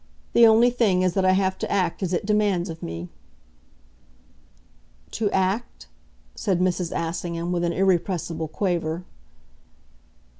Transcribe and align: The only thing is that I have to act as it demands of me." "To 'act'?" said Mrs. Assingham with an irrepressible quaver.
The 0.33 0.47
only 0.47 0.71
thing 0.71 1.03
is 1.03 1.13
that 1.13 1.25
I 1.25 1.33
have 1.33 1.59
to 1.59 1.71
act 1.71 2.01
as 2.01 2.11
it 2.11 2.25
demands 2.25 2.71
of 2.71 2.81
me." 2.81 3.07
"To 5.11 5.29
'act'?" 5.29 5.85
said 6.33 6.59
Mrs. 6.59 6.91
Assingham 6.91 7.51
with 7.51 7.63
an 7.63 7.71
irrepressible 7.73 8.47
quaver. 8.47 9.03